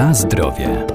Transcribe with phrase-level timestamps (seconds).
[0.00, 0.86] Na zdrowie.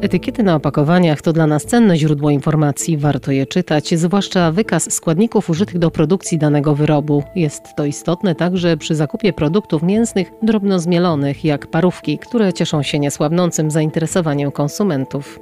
[0.00, 5.50] Etykiety na opakowaniach to dla nas cenne źródło informacji, warto je czytać, zwłaszcza wykaz składników
[5.50, 7.22] użytych do produkcji danego wyrobu.
[7.34, 12.98] Jest to istotne także przy zakupie produktów mięsnych drobno zmielonych, jak parówki, które cieszą się
[12.98, 15.38] niesłabnącym zainteresowaniem konsumentów.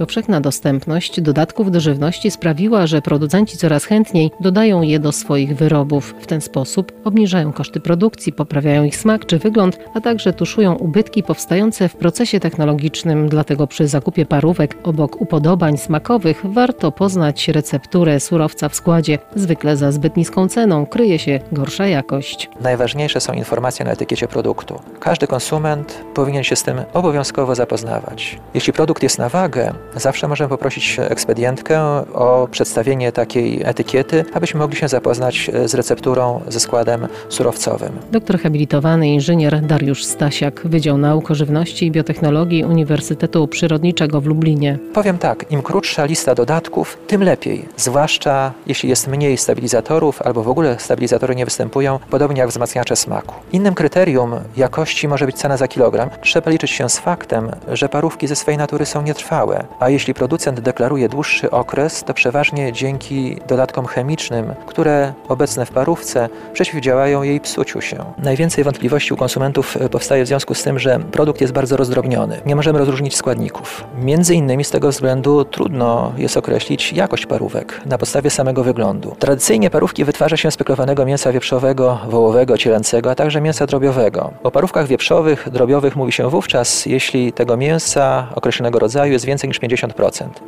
[0.00, 6.14] Powszechna dostępność dodatków do żywności sprawiła, że producenci coraz chętniej dodają je do swoich wyrobów.
[6.20, 11.22] W ten sposób obniżają koszty produkcji, poprawiają ich smak czy wygląd, a także tuszują ubytki
[11.22, 13.28] powstające w procesie technologicznym.
[13.28, 19.18] Dlatego przy zakupie parówek obok upodobań smakowych warto poznać recepturę surowca w składzie.
[19.34, 22.50] Zwykle za zbyt niską ceną kryje się gorsza jakość.
[22.60, 24.80] Najważniejsze są informacje na etykiecie produktu.
[25.00, 28.38] Każdy konsument powinien się z tym obowiązkowo zapoznawać.
[28.54, 31.80] Jeśli produkt jest na wagę, Zawsze możemy poprosić ekspedientkę
[32.14, 37.92] o przedstawienie takiej etykiety, abyśmy mogli się zapoznać z recepturą, ze składem surowcowym.
[38.12, 44.78] Doktor habilitowany inżynier Dariusz Stasiak, Wydział Nauk o Żywności i Biotechnologii Uniwersytetu Przyrodniczego w Lublinie.
[44.94, 50.48] Powiem tak, im krótsza lista dodatków, tym lepiej, zwłaszcza jeśli jest mniej stabilizatorów albo w
[50.48, 53.34] ogóle stabilizatory nie występują, podobnie jak wzmacniacze smaku.
[53.52, 56.10] Innym kryterium jakości może być cena za kilogram.
[56.22, 60.60] Trzeba liczyć się z faktem, że parówki ze swej natury są nietrwałe, a jeśli producent
[60.60, 67.80] deklaruje dłuższy okres, to przeważnie dzięki dodatkom chemicznym, które obecne w parówce przeciwdziałają jej psuciu
[67.80, 68.04] się.
[68.18, 72.40] Najwięcej wątpliwości u konsumentów powstaje w związku z tym, że produkt jest bardzo rozdrobniony.
[72.46, 73.84] Nie możemy rozróżnić składników.
[74.02, 79.16] Między innymi z tego względu trudno jest określić jakość parówek na podstawie samego wyglądu.
[79.18, 84.30] Tradycyjnie parówki wytwarza się z peklowanego mięsa wieprzowego, wołowego, cielęcego, a także mięsa drobiowego.
[84.42, 89.60] O parówkach wieprzowych, drobiowych mówi się wówczas, jeśli tego mięsa określonego rodzaju jest więcej niż
[89.60, 89.69] 50%.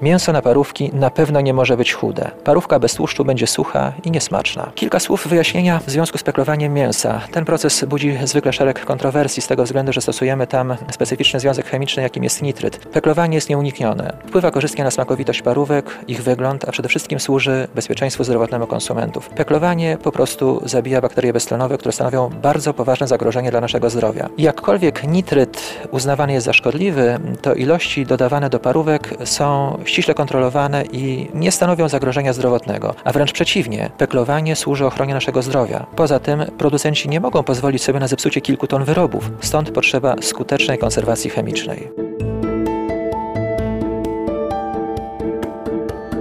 [0.03, 2.31] Mięso na parówki na pewno nie może być chude.
[2.45, 4.73] Parówka bez tłuszczu będzie sucha i niesmaczna.
[4.75, 7.21] Kilka słów wyjaśnienia w związku z peklowaniem mięsa.
[7.33, 12.03] Ten proces budzi zwykle szereg kontrowersji z tego względu, że stosujemy tam specyficzny związek chemiczny,
[12.03, 12.77] jakim jest nitryt.
[12.77, 14.17] Peklowanie jest nieuniknione.
[14.27, 19.29] Wpływa korzystnie na smakowitość parówek, ich wygląd, a przede wszystkim służy bezpieczeństwu zdrowotnemu konsumentów.
[19.29, 24.29] Peklowanie po prostu zabija bakterie beztlenowe, które stanowią bardzo poważne zagrożenie dla naszego zdrowia.
[24.39, 31.29] Jakkolwiek nitryt uznawany jest za szkodliwy, to ilości dodawane do parówek są ściśle kontrolowane i
[31.35, 35.87] nie stanowią zagrożenia zdrowotnego, a wręcz przeciwnie, peklowanie służy ochronie naszego zdrowia.
[35.97, 40.79] Poza tym producenci nie mogą pozwolić sobie na zepsucie kilku ton wyrobów, stąd potrzeba skutecznej
[40.79, 41.89] konserwacji chemicznej.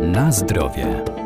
[0.01, 1.20] Na zdrowie.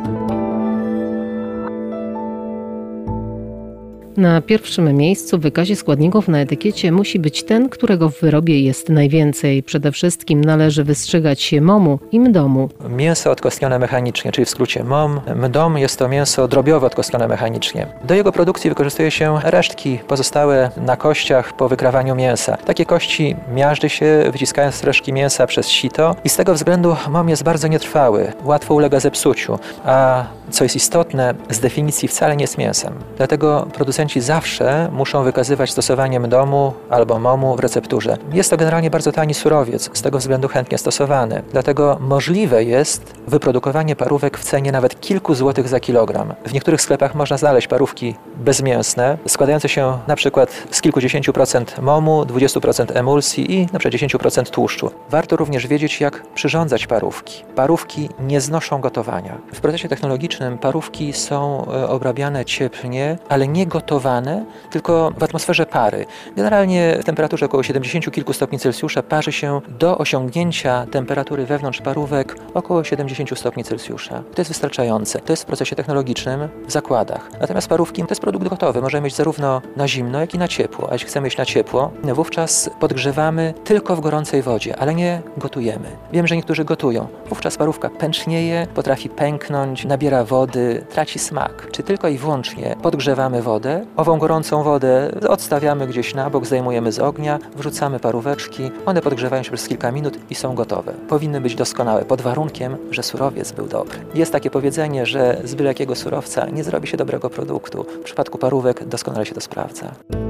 [4.16, 8.88] Na pierwszym miejscu w wykazie składników na etykiecie musi być ten, którego w wyrobie jest
[8.88, 9.62] najwięcej.
[9.62, 12.68] Przede wszystkim należy wystrzegać się momu i mdomu.
[12.88, 15.20] Mięso odkostnione mechanicznie, czyli w skrócie MOM.
[15.36, 17.86] Mdom jest to mięso drobiowo odkostnione mechanicznie.
[18.04, 22.56] Do jego produkcji wykorzystuje się resztki pozostałe na kościach po wykrawaniu mięsa.
[22.56, 27.42] Takie kości miażdży się, wyciskając resztki mięsa przez sito i z tego względu MOM jest
[27.42, 32.94] bardzo nietrwały, łatwo ulega zepsuciu, a co jest istotne, z definicji wcale nie jest mięsem.
[33.16, 38.16] Dlatego producenci zawsze muszą wykazywać stosowanie domu albo momu w recepturze.
[38.32, 41.42] Jest to generalnie bardzo tani surowiec, z tego względu chętnie stosowany.
[41.52, 46.34] Dlatego możliwe jest wyprodukowanie parówek w cenie nawet kilku złotych za kilogram.
[46.46, 52.22] W niektórych sklepach można znaleźć parówki bezmięsne, składające się na przykład z kilkudziesięciu procent momu,
[52.22, 54.90] 20% emulsji i przykład 10% tłuszczu.
[55.10, 57.44] Warto również wiedzieć, jak przyrządzać parówki.
[57.54, 59.38] Parówki nie znoszą gotowania.
[59.52, 66.06] W procesie technologicznym parówki są e, obrabiane cieplnie, ale nie gotowane, tylko w atmosferze pary.
[66.36, 72.36] Generalnie w temperaturze około 70 kilku stopni Celsjusza parzy się do osiągnięcia temperatury wewnątrz parówek
[72.54, 74.22] około 70 stopni Celsjusza.
[74.34, 75.18] To jest wystarczające.
[75.18, 77.30] To jest w procesie technologicznym w zakładach.
[77.40, 78.80] Natomiast parówki to jest produkt gotowy.
[78.82, 80.90] Możemy mieć zarówno na zimno, jak i na ciepło.
[80.90, 85.88] A jeśli chcemy mieć na ciepło, wówczas podgrzewamy tylko w gorącej wodzie, ale nie gotujemy.
[86.12, 87.08] Wiem, że niektórzy gotują.
[87.28, 91.68] Wówczas parówka pęcznieje, potrafi pęknąć, nabiera wody traci smak.
[91.70, 96.98] Czy tylko i wyłącznie podgrzewamy wodę, ową gorącą wodę odstawiamy gdzieś na bok, zdejmujemy z
[96.98, 100.92] ognia, wrzucamy paróweczki, one podgrzewają się przez kilka minut i są gotowe.
[101.08, 103.98] Powinny być doskonałe pod warunkiem, że surowiec był dobry.
[104.14, 107.86] Jest takie powiedzenie, że z byle jakiego surowca nie zrobi się dobrego produktu.
[108.00, 110.25] W przypadku parówek doskonale się to sprawdza.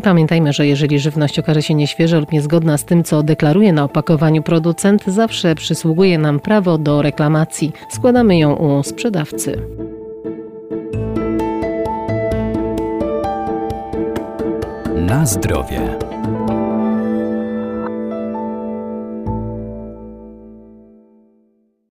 [0.00, 3.84] I pamiętajmy, że jeżeli żywność okaże się nieświeża lub niezgodna z tym, co deklaruje na
[3.84, 7.72] opakowaniu producent, zawsze przysługuje nam prawo do reklamacji.
[7.90, 9.62] Składamy ją u sprzedawcy.
[14.96, 15.80] Na zdrowie.